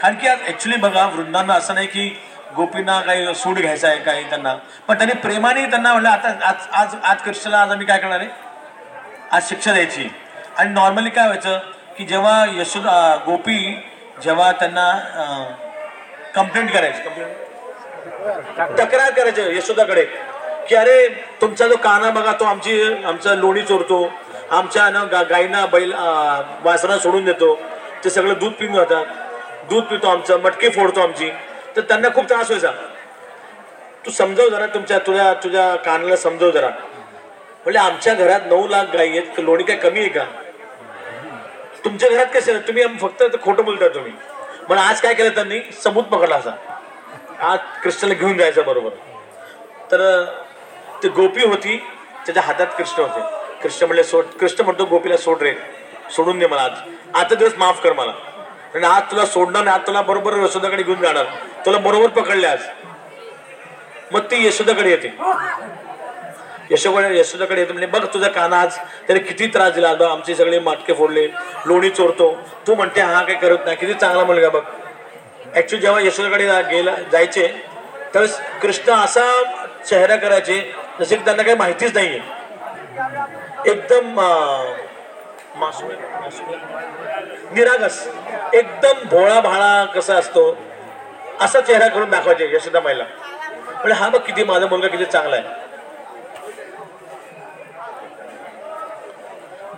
[0.00, 2.08] कारण की आज ॲक्च्युली बघा वृंदांना असं नाही की
[2.56, 4.54] गोपींना काही सूड घ्यायचा आहे काही त्यांना.
[4.88, 8.28] पण त्यांनी प्रेमाने त्यांना म्हणलं आता आज आज आज कृष्णाला आज आम्ही काय करणार आहे?
[9.32, 10.08] आज शिक्षा द्यायची.
[10.56, 11.58] आणि नॉर्मली काय व्हायचं
[11.96, 13.58] की जेव्हा यशोदा गोपी
[14.22, 14.90] जेव्हा त्यांना
[16.34, 17.46] कंप्लेंट करायची कंप्लेंट
[18.78, 20.04] तक्रार करायची यशोदाकडे
[20.68, 21.06] की अरे
[21.40, 24.02] तुमचा जो काना बघा तो आमची आमचं लोणी चोरतो.
[24.50, 25.92] आमच्या ना गा गायींना बैल
[26.62, 27.54] वासरा सोडून देतो.
[28.04, 29.06] ते सगळं दूध पिऊन जातात.
[29.70, 31.30] दूध पितो आमचं मटकी फोडतो आमची.
[31.76, 32.70] तर त्यांना खूप त्रास व्हायचा.
[34.06, 36.68] तू समजव जरा तुमच्या तुझ्या तुझ्या कानाला समजव जरा.
[37.64, 40.24] म्हणजे आमच्या घरात नऊ लाख गाई आहेत लोणी काय कमी आहे का?
[41.84, 44.12] तुमच्या घरात कसे तुम्ही फक्त खोटं बोलता तुम्ही.
[44.68, 45.60] पण आज काय केलं त्यांनी?
[45.84, 46.50] सबूत पकडला असा.
[47.40, 48.90] आज कृष्णाला घेऊन जायचं बरोबर.
[49.92, 50.24] तर
[51.02, 51.76] ती गोपी होती
[52.26, 53.37] त्याच्या हातात कृष्ण होते.
[53.62, 55.52] कृष्ण म्हणले सोड कृष्ण म्हणतो गोपीला सोड रे.
[56.10, 56.72] सोडून दे मला आज.
[57.14, 58.12] आता दिवस माफ कर मला.
[58.74, 61.24] आणि आज तुला सोडणार नाही आज तुला बरोबर यशोदाकडे घेऊन जाणार.
[61.66, 62.58] तुला बरोबर पकडले आज.
[64.12, 65.14] मग ती यशोदाकडे येते.
[66.70, 69.88] यशोकडे यशोदाकडे येतो म्हणजे बघ तुझा काना आज त्याने किती त्रास दिला.
[69.88, 71.26] आता आमचे सगळे माटके फोडले
[71.66, 72.34] लोणी चोरतो.
[72.66, 73.76] तू म्हणते हा काही करत नाही.
[73.76, 74.62] किती चांगला मुलगा बघ.
[75.56, 77.46] ऍक्च्युली जेव्हा यशोदाकडे गेला जायचे
[78.12, 79.42] त्यावेळेस कृष्ण असा
[79.86, 82.37] चेहरा करायचे जसे की त्यांना काही माहितीच नाहीये.
[83.68, 84.20] एकदम
[87.54, 88.06] निरागस.
[88.54, 90.56] एकदम भोळा भाळा कसा असतो
[91.40, 95.44] असा चेहरा करून दाखवायचे यशोदा महिला म्हणजे हा बघ किती माझा मुलगा किती चांगला आहे.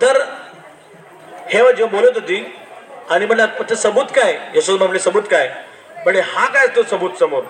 [0.03, 0.20] तर
[1.48, 2.57] हे जेव्हा बोलत होती
[3.11, 4.38] आणि म्हणलं "पण सबूत काय?
[4.55, 5.48] यशोदा म्हणले सबूत काय?
[5.96, 7.42] म्हणजे हा काय तो सबूत समोर?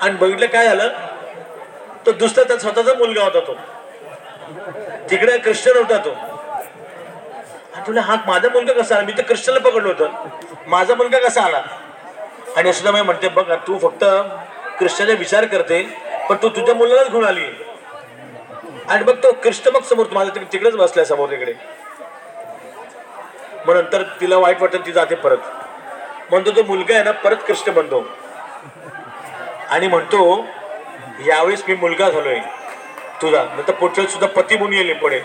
[0.00, 0.88] आणि बघितलं काय झालं?
[2.06, 3.56] तो दुसरा त्याचा स्वतःचा मुलगा होता तो.
[5.10, 6.14] तिकडे कृष्ण होता तो.
[7.86, 9.04] तुला हा माझा मुलगा कसा आला?
[9.04, 10.08] मी तर कृष्णाला पकडलो होतं.
[10.66, 11.62] माझा मुलगा कसा आला?
[12.56, 14.04] आणि यशोदामाई म्हणते बघ तू फक्त
[14.78, 15.82] कृष्णाचा विचार करते
[16.28, 17.44] पण तू तुझ्या मुलालाच घेऊन आली.
[18.88, 21.54] आणि बघ तो कृष्ण मग समोर माझा तिकडेच बसलाय समोर तिकडे.
[23.66, 25.38] मग नंतर तिला वाईट वाटतं ती जाते परत.
[26.30, 28.04] म्हणतो तो मुलगा आहे ना परत कृष्ण बनतो.
[29.70, 30.46] आणि म्हणतो
[31.26, 32.38] यावेळेस मी मुलगा झालोय.
[33.22, 33.42] तुझा.
[33.56, 35.20] नंतर पुढच्या सुद्धा पती म्हणून येईल पुढे.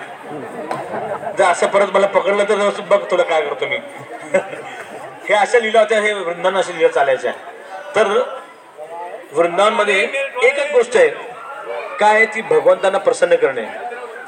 [1.37, 3.77] जर असं परत मला पकडलं तर बघ तुला काय करतो मी.
[5.29, 7.31] हे अशा लिहिलं होत्या हे वृंदावन अशा लिला चालायच्या.
[7.95, 8.07] तर
[9.33, 9.99] वृंदावनमध्ये
[10.43, 11.09] एकच गोष्ट आहे.
[11.99, 13.65] काय आहे ती भगवंतांना प्रसन्न करणे.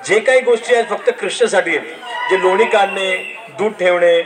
[0.08, 1.94] जे काही गोष्टी आहेत फक्त कृष्णासाठी आहेत.
[2.30, 3.12] जे लोणी काढणे
[3.60, 4.22] दूध ठेवणे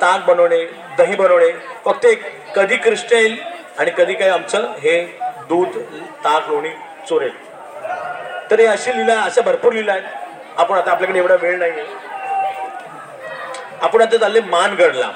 [0.00, 0.64] ताक बनवणे
[0.98, 1.50] दही बनवणे
[1.84, 2.22] फक्त एक
[2.54, 3.36] कधी कृष्ण येईल
[3.78, 5.00] आणि कधी काय आमचं हे
[5.48, 5.78] दूध
[6.24, 6.68] ताक लोणी
[7.08, 7.30] चोरेल
[8.50, 10.04] तर हे अशी लिला अशा भरपूर लिला आहेत.
[10.56, 12.04] आपण आता आपल्याकडे एवढा वेळ नाही आहे
[13.82, 15.10] आपण आता चालले मानगडला.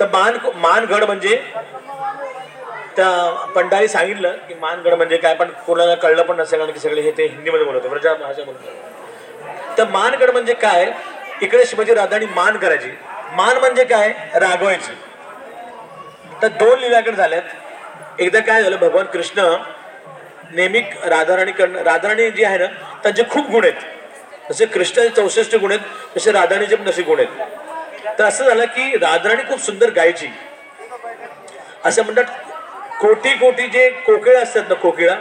[0.00, 1.36] तर मान मानगड म्हणजे
[2.96, 3.08] त्या
[3.54, 7.10] पंडारी सांगितलं की मानगड म्हणजे काय पण कोणाला कळलं पण नसेल कारण की सगळे हे
[7.18, 10.90] ते हिंदीमध्ये बोलत होते ब्रजा भाषा बोलत तर मानगड म्हणजे काय?
[11.42, 12.90] इकडे शिवाजी राधानी मान करायची.
[13.32, 14.12] मान म्हणजे काय?
[14.34, 14.92] रागवायची.
[16.42, 19.42] तर दोन लिलाकडे झाल्यात एकदा काय झालं भगवान कृष्ण
[20.50, 22.66] नेहमी राधाराणीकडनं राधाराणी जी आहे ना
[23.02, 23.80] त्यांचे खूप गुण आहेत.
[24.50, 28.18] जसे कृष्णाचे चौसष्ट गुण आहेत तसे राधाराणीचे पण तसे गुण आहेत.
[28.18, 30.28] तर असं झालं की राधाराणी खूप सुंदर गायची.
[31.84, 32.24] असं म्हणतात
[33.00, 35.14] कोटी कोटी जे कोकिळ असतात ना कोकिळा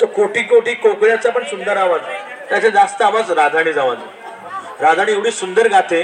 [0.00, 2.00] तो कोटी कोटी कोकिळ्याचा पण सुंदर आवाज.
[2.48, 6.02] त्याचा जास्त आवाज राधाणीचा आवाज राधाणी एवढी सुंदर गाते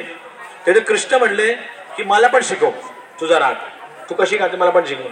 [0.65, 1.53] त्याचे कृष्ण म्हणले
[1.97, 2.71] की मला पण शिकव
[3.21, 3.55] तुझा राग.
[4.11, 5.09] तू कशी गाते मला पण शिकव.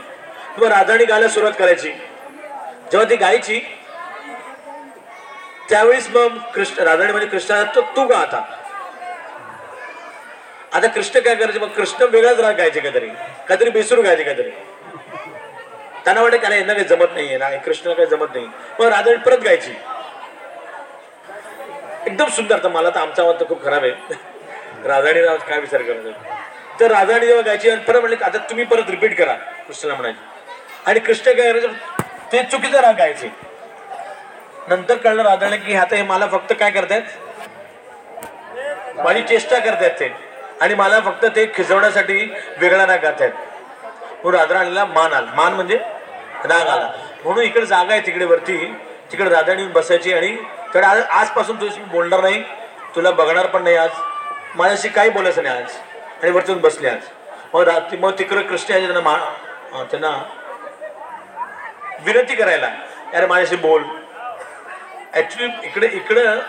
[0.59, 1.91] मग राधाणी गायला सुरुवात करायची.
[2.93, 3.59] जेव्हा ती गायची
[5.69, 8.43] त्यावेळेस मग कृष्ण राधाणी म्हणजे कृष्णा तो तू गा आता.
[10.73, 11.59] आता कृष्ण काय करायचे?
[11.59, 13.09] मग कृष्ण वेगळाच राग गायचे काहीतरी.
[13.49, 14.51] काहीतरी बेसरू गायचे काहीतरी.
[16.05, 18.47] त्यांना वाटत त्याला यांना काही जमत नाहीये ना कृष्णाला काही जमत नाही
[18.81, 19.73] मग राधाणी परत गायची.
[22.07, 22.63] एकदम सुंदर.
[22.63, 23.93] तर मला तर आमचा आवाज तर खूप खराब आहे.
[24.85, 26.11] राधाणी राव काय विचार करतो
[26.81, 29.35] तर राधाणी जेव्हा गायची आणि परत म्हणले आता तुम्ही परत रिपीट करा
[29.67, 30.37] कृष्णाला म्हणायचे
[30.87, 31.73] आणि कृष्ण काय करायचं?
[32.33, 33.31] ते चुकीचं राग गायचे.
[34.69, 37.03] नंतर कळलं राजाने की आता हे मला फक्त काय करतायत?
[38.97, 40.13] माझी चेष्टा करतायत ते.
[40.61, 42.15] आणि मला फक्त ते खिजवण्यासाठी
[42.59, 43.33] वेगळा राग गात आहेत
[44.23, 45.31] म्हणून राधाराणीला मान आला.
[45.35, 45.77] मान म्हणजे
[46.45, 46.91] राग आला.
[47.25, 48.57] म्हणून इकडे जागा आहे तिकडे वरती.
[49.13, 50.37] तिकडे राधाराणी बसायची आणि
[50.75, 52.43] तर आज आजपासून तुझ्याशी बोलणार नाही.
[52.97, 53.91] तुला बघणार पण नाही आज.
[54.57, 55.77] माझ्याशी काही बोलायचं नाही आज.
[56.23, 57.03] आणि वरतून येऊन बसले आज.
[57.55, 60.11] मग रात्री मग तिकडं कृष्ण आहे त्यांना मा त्यांना
[62.05, 62.67] विनंती करायला
[63.15, 63.83] अरे माझ्याशी बोल.
[65.15, 66.41] ऍक्च्युली इकडे इकडं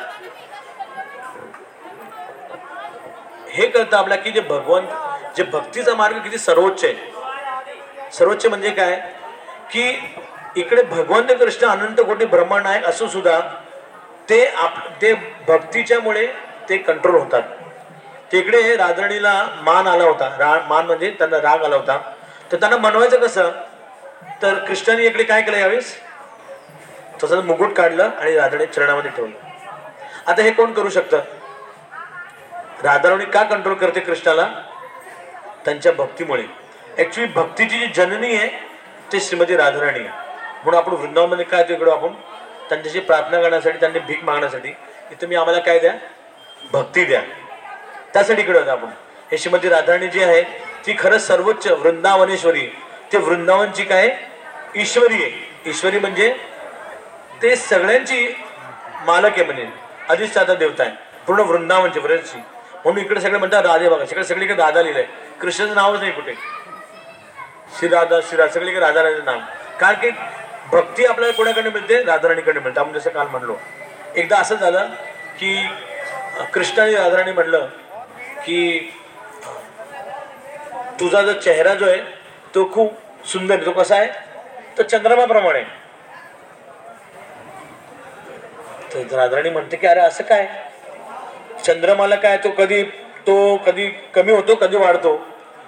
[3.54, 8.12] हे कळतं आपल्या की जे भगवंत जे भक्तीचा मार्ग किती सर्वोच्च आहे.
[8.14, 8.96] सर्वोच्च म्हणजे काय?
[9.72, 10.14] की
[10.56, 13.40] इकडे भगवंत कृष्ण अनंत कोटी ब्रह्मांड आहे असं सुद्धा
[14.30, 15.14] ते आप ते
[15.48, 16.26] भक्तीच्यामुळे
[16.70, 17.44] ते कंट्रोल होतात.
[18.32, 20.36] तिकडे राजणीला मान आला होता.
[20.40, 22.14] रा मान म्हणजे त्यांना राग आला होता.
[22.52, 23.52] तर त्यांना मनवायचं कसं?
[24.42, 26.00] तर कृष्णाने इकडे काय केलं यावेळेस?
[27.24, 29.36] तसं मुकुट काढलं आणि राधाने चरणामध्ये ठेवलं.
[30.28, 31.18] आता हे कोण करू शकतं?
[32.84, 34.50] राधाराणी का कंट्रोल करते कृष्णाला?
[35.66, 36.44] त्यांच्या भक्तीमुळे.
[37.00, 38.48] ऍक्च्युली भक्तीची जी जननी आहे
[39.14, 40.10] ते श्रीमती राधाराणी आहे.
[40.64, 42.14] म्हणून आपण वृंदावनमध्ये काय तिकडं आपण
[42.70, 44.70] त्यांच्याशी प्रार्थना करण्यासाठी त्यांनी भीक मागण्यासाठी
[45.10, 45.94] की तुम्ही आम्हाला काय द्या?
[46.72, 47.22] भक्ती द्या.
[48.14, 48.88] त्यासाठी इकडे होतं आपण.
[49.32, 50.44] हे श्रीमती राधाराणी जी आहे
[50.88, 52.68] ती खरंच सर्वोच्च वृंदावनेश्वरी.
[53.12, 54.18] ते वृंदावनची काय
[54.76, 55.50] ईश्वरी आहे.
[55.70, 56.36] ईश्वरी म्हणजे
[57.42, 58.36] ते सगळ्यांची
[59.06, 59.68] मालक आहे म्हणजे
[60.10, 60.92] अधिष्ठाता देवता आहे.
[61.28, 62.38] पूर्ण वृंदावनची वृंदची
[62.74, 65.06] म्हणून इकडे सगळे म्हणतात राधे बघा सगळे सगळीकडे राधा लिहिलंय.
[65.42, 66.34] कृष्णाचं नावच नाही कुठे.
[67.78, 69.40] श्री राधा श्री राधा सगळीकडे राधा राधाचं नाव.
[69.80, 70.10] कारण की
[70.72, 72.04] भक्ती आपल्याला कोणाकडे मिळते?
[72.04, 72.80] राधाराणीकडे मिळते.
[72.80, 73.56] आपण जसं काल म्हणलो.
[74.16, 74.86] एकदा असं झालं
[75.40, 75.68] की
[76.38, 77.68] अं, कृष्णाने राधाराणी म्हणलं
[78.46, 78.94] की
[81.00, 81.98] तुझा जो चेहरा जो आहे
[82.56, 82.94] तो खूप
[83.26, 83.66] सुंदर आहे.
[83.66, 84.08] तो कसा आहे?
[84.78, 85.64] तो चंद्रमाप्रमाणे
[88.94, 90.48] तर राधाराणी म्हणते की अरे असं काय?
[91.66, 92.84] चंद्रमाला काय तो कधी
[93.28, 95.16] तो कधी कमी होतो कधी वाढतो?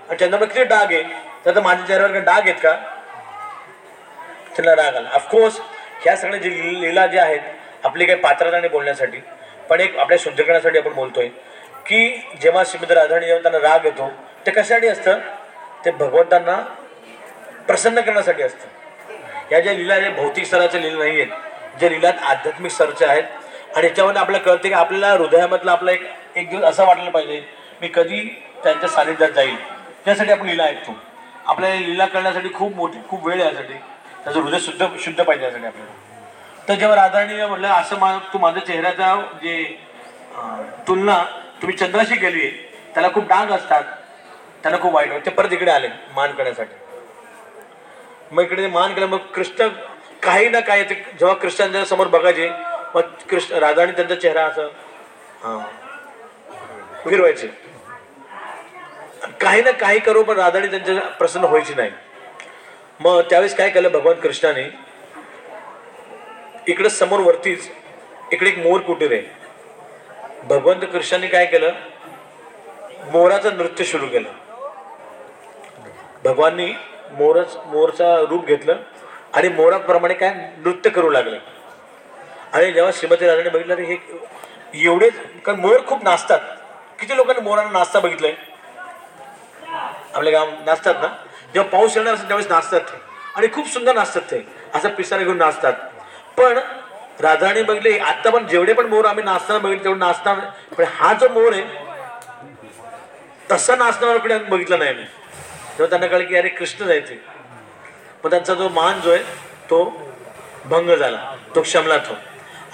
[0.10, 1.04] आणि चंद्रमा किती डाग आहे?
[1.46, 2.78] तर माझ्या चेहऱ्यावर काही डाग आहेत का?
[4.58, 5.10] तिला राग आला.
[5.14, 5.60] ऑफकोर्स
[6.02, 7.40] ह्या सगळ्या जे ली- लीला ज्या आहेत
[7.84, 9.18] आपली काही पात्रता आणि बोलण्यासाठी
[9.70, 11.30] पण एक आपल्या शुद्धीकरणासाठी आपण बोलतोय.
[11.86, 12.08] की
[12.42, 14.10] जेव्हा श्रीमंत राधाराणी जेव्हा त्यांना राग येतो
[14.46, 15.20] ते कशासाठी असतं?
[15.86, 16.56] ते भगवंतांना
[17.68, 18.68] प्रसन्न करण्यासाठी असतं.
[19.52, 23.24] या ज्या लीला ज्या भौतिक स्तराच्या लीला नाही आहेत ज्या लीलात आध्यात्मिक स्तरच्या आहेत
[23.76, 26.04] आणि याच्यामध्ये आपल्याला कळते की आपल्याला हृदयामधला आपला एक
[26.36, 27.42] एक दिवस असं वाटलं पाहिजे
[27.82, 28.20] मी कधी
[28.64, 29.56] त्यांच्या सानिध्यात जाईल.
[30.06, 30.96] त्यासाठी आपण लीला ऐकतो.
[31.46, 33.74] आपल्याला लीला करण्यासाठी खूप मोठी खूप वेळ यासाठी.
[34.24, 35.92] त्याचं हृदय शुद्ध शुद्ध पाहिजे यासाठी आपल्याला.
[36.68, 39.64] तर जेव्हा राधाराणी म्हटलं असं मा तू माझ्या चेहऱ्याचा जे
[40.88, 41.24] तुलना
[41.62, 42.50] तुम्ही चंद्राशी गेली
[42.94, 43.84] त्याला खूप डाग असतात
[44.64, 45.30] त्याला खूप वाईट वाटते.
[45.30, 46.76] परत इकडे आले मान करण्यासाठी
[48.32, 49.68] मग इकडे मान केलं मग कृष्ण
[50.24, 52.50] काही ना काही ते जेव्हा कृष्णांच्या समोर बघायचे
[52.96, 54.68] मग कृष्ण राधाराणी त्यांचा चेहरा असं
[55.44, 55.58] हा
[57.04, 57.48] फिरवायचे
[59.42, 61.92] काही ना काही करू पण राधाराणी त्यांच्या प्रसन्न व्हायची नाही.
[63.00, 64.64] मग त्यावेळेस काय केलं भगवान कृष्णाने?
[66.68, 67.70] इकडे समोर वरतीच
[68.32, 69.22] इकडे एक मोर कुटीर आहे
[70.44, 71.72] भगवंत कृष्णाने काय केलं?
[73.12, 74.30] मोराचं नृत्य सुरू केलं.
[76.24, 76.74] भगवाननी
[77.12, 78.76] मोरच मोरचा रूप घेतलं
[79.34, 81.38] आणि मोराप्रमाणे काय नृत्य करू लागलं.
[82.54, 83.98] आणि जेव्हा श्रीमती राजाने बघितलं तर हे
[84.74, 85.14] एवढेच
[85.46, 86.40] कारण मोर खूप नाचतात.
[87.00, 88.34] किती लोकांनी मोरांना नाचता बघितलंय?
[90.14, 91.08] आपल्या गाव नाचतात ना?
[91.54, 92.82] जेव्हा पाऊस येणार असेल त्यावेळेस नाचतात.
[92.82, 92.98] ते
[93.36, 94.48] आणि खूप सुंदर नाचतात ते.
[94.74, 95.74] असं पिसाने घेऊन नाचतात.
[96.38, 96.60] पण
[97.22, 101.30] राधाराणी बघली आता पण जेवढे पण मोर आम्ही नाचताना बघितले तेवढे नाचताना पण हा जो
[101.30, 101.90] मोर आहे
[103.52, 105.06] तसा नाचणारा कुठे आम्ही बघितला नाही आम्ही.
[105.78, 107.16] तेव्हा त्यांना कळलं की अरे कृष्ण जायचे
[108.24, 109.24] पण त्यांचा जो मान जो आहे
[109.70, 109.84] तो
[110.66, 111.36] भंग झाला.
[111.56, 112.16] तो क्षमला तो हो.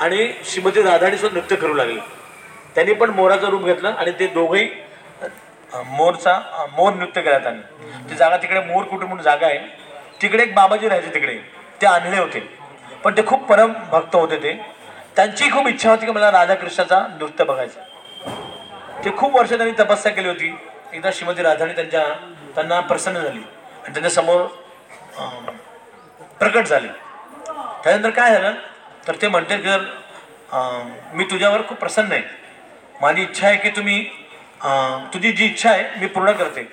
[0.04, 2.00] आणि श्रीमती राधाणी सुद्धा नृत्य करू लागले.
[2.76, 4.70] त्यांनी पण मोराचं रूप घेतलं आणि ते दोघंही
[5.88, 6.40] मोरचा
[6.78, 7.62] मोर नृत्य केला त्यांनी.
[8.10, 9.58] ती जागा तिकडे मोर कुटुंब म्हणून जागा आहे
[10.22, 11.38] तिकडे एक बाबाजी राहायचे तिकडे.
[11.82, 12.40] ते आणले होते.
[13.08, 14.52] पण ते खूप परम भक्त होते ते.
[15.16, 17.80] त्यांची खूप इच्छा होती की मला राधाकृष्णाचा नृत्य बघायचं.
[19.06, 20.54] ते खूप वर्ष त्यांनी तपस्या केली होती.
[20.94, 22.04] एकदा श्रीमती राधाणी त्यांच्या
[22.56, 23.40] त्यांना प्रसन्न झाली.
[23.40, 24.46] आणि त्यांच्यासमोर
[26.40, 26.88] प्रकट झाली.
[27.84, 28.54] त्यानंतर काय झालं?
[29.08, 29.78] तर ते म्हणते की
[31.18, 32.22] मी तुझ्यावर खूप प्रसन्न आहे.
[33.02, 34.04] माझी इच्छा आहे की तुम्ही
[35.14, 36.72] तुझी जी इच्छा आहे मी पूर्ण करते.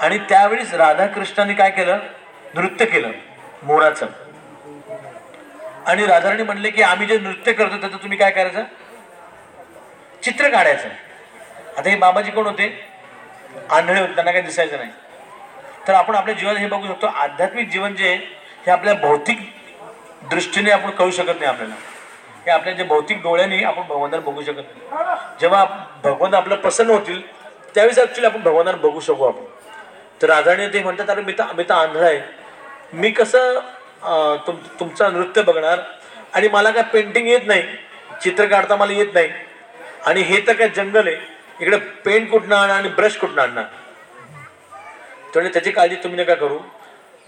[0.00, 1.98] आणि त्यावेळेस राधाकृष्णाने काय केलं?
[2.54, 3.10] नृत्य केलं.
[3.62, 4.06] मोराचं.
[5.86, 8.64] आणि राधाराणी म्हणले की आम्ही जे नृत्य करतो त्याचं तुम्ही काय करायचं?
[10.22, 10.88] चित्र काढायचं.
[11.78, 12.68] आता हे बाबाजी कोण होते?
[13.70, 14.90] आंधळे होते त्यांना काही दिसायचं नाही.
[15.88, 18.16] तर आपण आपल्या जीवनात हे बघू शकतो आध्यात्मिक जीवन जे आहे
[18.66, 19.38] हे आपल्या भौतिक
[20.30, 21.74] दृष्टीने आपण कळू शकत नाही आपल्याला.
[22.46, 25.04] हे आपल्या जे भौतिक डोळ्याने आपण भगवंताला बघू शकत नाही.
[25.40, 25.64] जेव्हा
[26.04, 27.20] भगवंत आपलं प्रसन्न होतील
[27.74, 29.44] त्यावेळेस ॲक्च्युली आपण भगवंताला बघू शकू आपण.
[30.22, 32.20] तर राधाने ते म्हणतात अरे मी तर मी तर आंधळा आहे.
[32.92, 33.60] मी कसं
[34.46, 35.80] तुम तुमचं नृत्य बघणार.
[36.34, 37.62] आणि मला काय पेंटिंग येत नाही.
[38.22, 39.30] चित्र काढता मला येत नाही.
[40.06, 41.16] आणि हे तर काय जंगल आहे.
[41.60, 43.64] इकडे पेंट कुठनं आणणार आणि ब्रश कुठनं आणणार?
[45.32, 46.58] त्यामुळे त्याची काळजी तुम्ही नका करू.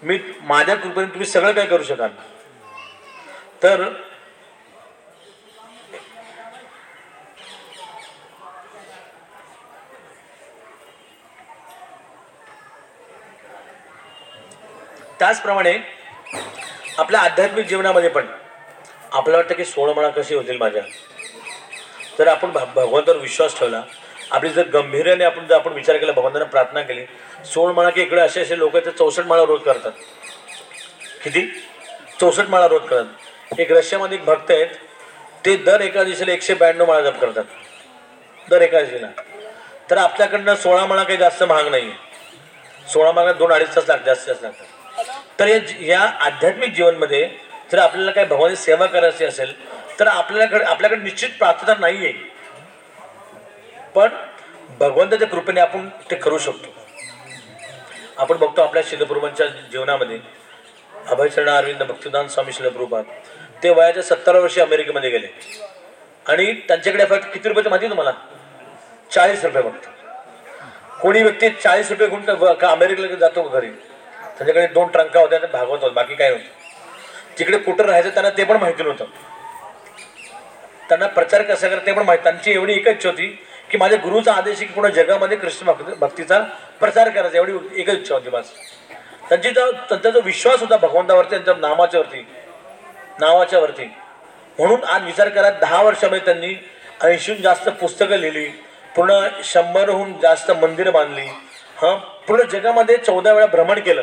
[0.02, 2.10] मी माझ्या कृपेने तुम्ही सगळं काय करू शकाल.
[3.62, 3.88] तर
[15.18, 15.95] त्याचप्रमाणे
[16.98, 18.26] आपल्या आध्यात्मिक जीवनामध्ये पण
[19.12, 20.82] आपल्याला वाटतं की सोळमणा कशी होतील माझ्या?
[22.18, 23.82] तर आपण भ- भगवंतावर विश्वास ठेवला
[24.30, 27.04] आपली जर गंभीर्याने आपण जर आपण विचार केला भगवंतांना प्रार्थना केली
[27.44, 29.92] सोळ म्हणा की इकडे असे असे लोक आहेत ते चौसष्ट माळा रोज करतात.
[31.24, 31.46] किती?
[32.20, 33.60] चौसष्ट माळा रोज करतात.
[33.60, 34.66] एक रशियामध्ये एक भक्त आहेत
[35.44, 37.44] ते दर एका दिवशीला एकशे ब्याण्णव माळा जप करतात.
[38.50, 39.06] दर एका दिवशीला.
[39.90, 41.92] तर आपल्याकडनं सोळा माळा काही जास्त महाग नाही आहे
[42.92, 44.66] सोळा माळा दोन अडीच तास लागतात जास्त जास्त लागतात.
[45.40, 47.30] तर या या आध्यात्मिक जीवनमध्ये
[47.72, 52.12] जर आपल्याला काही भगवानची सेवा करायची असेल तर आपल्याकडे आपल्याकडे निश्चित प्रार्थना नाही आहे
[53.94, 54.08] पण
[54.78, 56.74] भगवंताच्या कृपेने आपण ते करू शकतो.
[58.18, 60.20] आपण बघतो आपल्या शिलप्रभूंच्या जीवनामध्ये
[61.08, 63.04] अभयचरण अरविंद भक्तिदान स्वामी शिलप्रभूपात
[63.62, 65.26] ते वयाच्या सत्तर वर्षी अमेरिकेमध्ये गेले.
[66.28, 68.12] आणि त्यांच्याकडे फक्त किती रुपयाचं माहिती तुम्हाला?
[69.10, 69.88] चाळीस रुपये फक्त.
[71.02, 72.22] कोणी व्यक्ती चाळीस रुपये घेऊन
[72.54, 73.70] का- अमेरिकेला जातो घरी?
[74.38, 76.64] त्यांच्याकडे दोन ट्रंका होत्या आणि भागवत होत बाकी काय होतं
[77.38, 79.04] तिकडे कुठं राहायचं त्यांना ते पण माहिती नव्हतं.
[80.88, 82.22] त्यांना प्रचार कसा करत ते पण माहिती.
[82.24, 83.26] त्यांची एवढी एकच इच्छा होती
[83.70, 86.38] की माझ्या गुरुचा आदेश आहे की पूर्ण जगामध्ये कृष्ण भक्त भक्तीचा
[86.80, 87.38] प्रचार करायचा.
[87.38, 88.52] एवढी एकच इच्छा होती बस
[89.28, 92.26] त्यांची जो त्यांचा जो विश्वास होता भगवंतावरती त्यांच्या नामाच्या वरती
[93.20, 93.84] नावाच्या वरती
[94.58, 96.54] म्हणून आज विचार करा दहा वर्षामध्ये त्यांनी
[97.04, 98.46] ऐंशीहून जास्त पुस्तकं लिहिली
[98.96, 101.26] पूर्ण शंभरहून जास्त मंदिरं बांधली
[101.78, 101.96] हां
[102.26, 104.02] पूर्ण जगामध्ये चौदा वेळा भ्रमण केलं.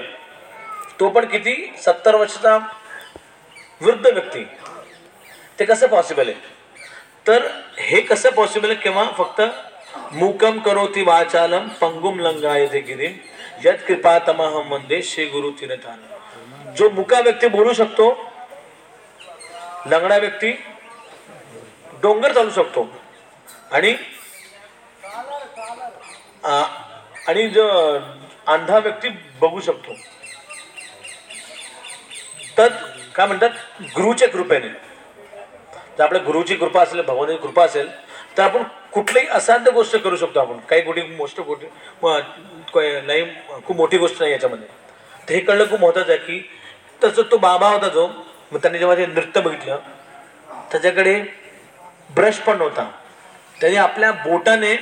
[0.99, 1.55] तो पण किती?
[1.77, 2.57] सत्तर वर्षाचा
[3.81, 4.43] वृद्ध व्यक्ती.
[5.59, 6.35] ते कसं पॉसिबल आहे?
[7.27, 7.47] तर
[7.79, 8.75] हे कसं पॉसिबल आहे?
[8.75, 9.41] किंवा फक्त
[10.13, 13.17] मुकम करोती वाचालम पंगुम लंगायते गिरीम
[13.65, 15.99] यत कृपा तमाहम वंदे श्री गुरु तिरथान.
[16.77, 18.09] जो मुका व्यक्ती बोलू शकतो
[19.87, 20.51] लंगडा व्यक्ती
[22.01, 22.87] डोंगर चालू शकतो.
[23.71, 23.95] आणि
[27.27, 27.67] आणि जो
[28.47, 29.09] अंधा व्यक्ती
[29.41, 29.93] बघू शकतो.
[32.57, 32.67] तर
[33.15, 33.49] काय म्हणतात?
[33.95, 34.67] गुरुच्या कृपेने.
[35.97, 37.89] जर आपल्या गुरुची कृपा असेल भगवानाची कृपा असेल
[38.37, 38.63] तर आपण
[38.93, 40.57] कुठलीही असाध्य गोष्ट करू शकतो आपण.
[40.69, 43.23] काही कुठे गोष्ट कुठे नाही
[43.65, 44.67] खूप मोठी गोष्ट नाही याच्यामध्ये.
[45.27, 46.39] तर हे कळलं खूप महत्त्वाचं आहे की
[47.03, 48.07] तसं तो बाबा होता जो
[48.51, 49.77] मग त्यांनी जेव्हा ते नृत्य बघितलं
[50.71, 51.13] त्याच्याकडे
[52.15, 52.89] ब्रश पण नव्हता.
[53.61, 54.75] त्याने आपल्या बोटाने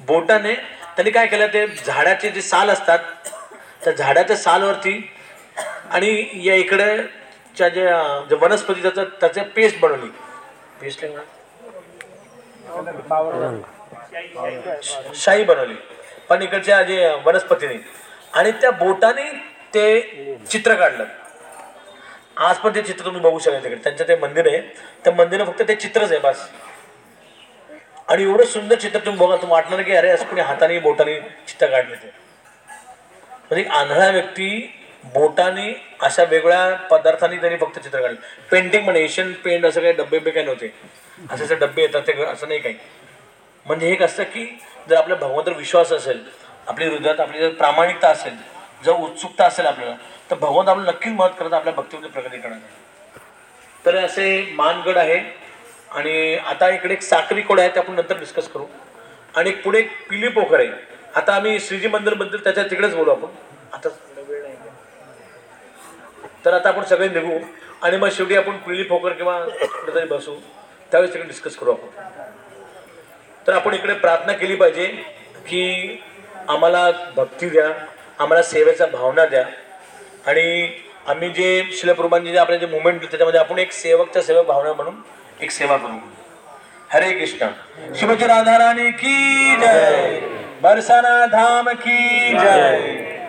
[0.00, 2.98] बोटाने त्यांनी काय केलं ते झाडाचे जे साल असतात
[3.84, 4.98] त्या झाडाच्या सालवरती
[5.92, 10.08] आणि या इकडेच्या ज्या जे वनस्पती त्याचं त्याचं पेस्ट बनवली.
[10.80, 11.04] पेस्ट
[15.14, 15.74] शाही बनवली.
[16.28, 17.78] पण इकडच्या जे वनस्पतीने.
[18.32, 19.30] आणि त्या बोटाने
[19.74, 21.04] ते चित्र काढलं.
[22.36, 23.76] आज पण ते चित्र तुम्ही बघू शकता तिकडे.
[23.84, 24.60] त्यांचं ते मंदिर आहे.
[25.04, 26.48] त्या मंदिर फक्त ते चित्रच आहे बस.
[28.08, 31.66] आणि एवढं सुंदर चित्र तुम्ही बघा तुम्ही वाटणार की अरे असं कोणी हाताने बोटाने चित्र
[31.66, 32.10] काढले ते.
[33.50, 34.48] म्हणजे आंधळा व्यक्ती
[35.04, 38.16] बोटाने अशा वेगळ्या पदार्थांनी त्यांनी फक्त चित्र काढले.
[38.50, 40.72] पेंटिंग पण एशियन पेंट असं काही डब्बे काही नव्हते.
[41.30, 42.74] असे असे डब्बे येतात ते असं नाही काही.
[43.66, 44.44] म्हणजे हे कसं की
[44.88, 46.22] जर आपल्या भगवंतावर विश्वास असेल
[46.68, 48.34] आपली हृदयात आपली जर प्रामाणिकता असेल
[48.84, 49.94] जर उत्सुकता असेल आपल्याला
[50.30, 52.58] तर भगवंत आपलं नक्कीच मदत करत आपल्या भक्तीमध्ये प्रगती करणार
[53.84, 55.18] तर असे मानगड आहे.
[55.90, 58.64] आणि आता इकडे एक साखरी कोड आहे ते आपण नंतर डिस्कस करू.
[59.36, 60.68] आणि एक पुढे एक पिली पोखर आहे.
[61.16, 63.28] आता आम्ही श्रीजी मंदिरबद्दल त्याच्या तिकडेच बोलू आपण.
[63.72, 63.88] आता
[66.44, 67.38] तर आता आपण सगळे निघू
[67.82, 70.34] आणि मग शेवटी आपण पिली फोकर किंवा कुठेतरी बसू.
[70.90, 72.02] त्यावेळेस तिकडे डिस्कस करू आपण.
[73.46, 74.86] तर आपण इकडे प्रार्थना केली पाहिजे
[75.48, 76.02] की
[76.48, 77.68] आम्हाला भक्ती द्या
[78.18, 79.44] आम्हाला सेवेचा भावना द्या.
[80.26, 80.72] आणि
[81.06, 84.94] आम्ही जे शिलप्रमाणे जे आपले जे मुवमेंट त्याच्यामध्ये आपण एक सेवकच्या सेवक भावना म्हणून
[85.40, 85.98] एक सेवा करू.
[86.90, 87.46] हरे कृष्ण.
[87.94, 90.20] शिवजी राधा राणी की जय?
[90.62, 93.21] बरसाना धाम की जय?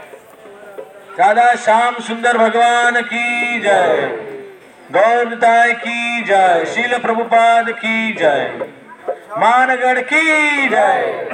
[1.19, 4.09] राधा श्याम सुंदर भगवान की जय।
[4.91, 8.67] गौरताय की जय, शील प्रभुपाद की जय।
[9.37, 11.29] मानगढ़ की जय।